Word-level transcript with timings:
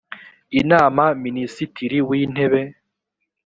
inama 0.61 1.03
minisitiri 1.23 1.97
w’intebe 2.07 2.61